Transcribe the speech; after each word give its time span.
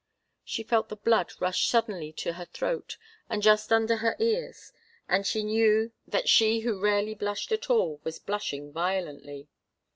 She 0.43 0.63
felt 0.63 0.89
the 0.89 0.95
blood 0.95 1.31
rush 1.39 1.67
suddenly 1.67 2.11
to 2.13 2.33
her 2.33 2.45
throat 2.45 2.97
and 3.29 3.43
just 3.43 3.71
under 3.71 3.97
her 3.97 4.15
ears, 4.17 4.73
and 5.07 5.27
she 5.27 5.43
knew 5.43 5.91
that 6.07 6.27
she 6.27 6.61
who 6.61 6.81
rarely 6.81 7.13
blushed 7.13 7.51
at 7.51 7.69
all 7.69 8.01
was 8.03 8.17
blushing 8.17 8.73
violently. 8.73 9.47